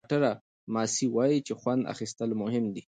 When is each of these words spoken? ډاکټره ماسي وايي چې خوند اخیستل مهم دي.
ډاکټره 0.03 0.31
ماسي 0.73 1.05
وايي 1.15 1.39
چې 1.47 1.53
خوند 1.59 1.81
اخیستل 1.93 2.29
مهم 2.41 2.65
دي. 2.75 2.79